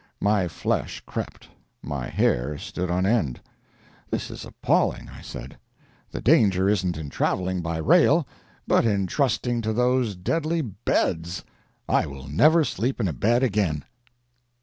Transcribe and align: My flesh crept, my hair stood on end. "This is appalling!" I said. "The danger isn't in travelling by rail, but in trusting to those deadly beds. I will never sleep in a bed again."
My 0.19 0.47
flesh 0.47 0.99
crept, 1.05 1.47
my 1.83 2.07
hair 2.07 2.57
stood 2.57 2.89
on 2.89 3.05
end. 3.05 3.39
"This 4.09 4.31
is 4.31 4.45
appalling!" 4.45 5.07
I 5.09 5.21
said. 5.21 5.57
"The 6.09 6.19
danger 6.19 6.67
isn't 6.67 6.97
in 6.97 7.11
travelling 7.11 7.61
by 7.61 7.77
rail, 7.77 8.27
but 8.65 8.83
in 8.83 9.05
trusting 9.05 9.61
to 9.61 9.73
those 9.73 10.15
deadly 10.15 10.61
beds. 10.63 11.43
I 11.87 12.07
will 12.07 12.27
never 12.27 12.63
sleep 12.63 12.99
in 12.99 13.07
a 13.07 13.13
bed 13.13 13.43
again." 13.43 13.85